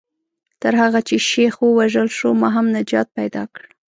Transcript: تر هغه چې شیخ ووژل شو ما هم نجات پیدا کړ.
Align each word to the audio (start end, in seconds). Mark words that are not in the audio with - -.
تر 0.61 0.73
هغه 0.81 0.99
چې 1.07 1.15
شیخ 1.29 1.53
ووژل 1.61 2.07
شو 2.17 2.29
ما 2.41 2.49
هم 2.55 2.65
نجات 2.77 3.07
پیدا 3.17 3.43
کړ. 3.53 3.63